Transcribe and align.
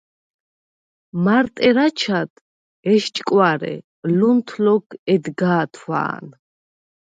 მარტ 1.27 1.53
ერ 1.69 1.77
აჩად, 1.85 2.31
ესჭკვარე, 2.93 3.75
ლუნთ 4.17 4.47
ლოქ 4.63 4.87
ედგა̄თვა̄ნ. 5.13 6.25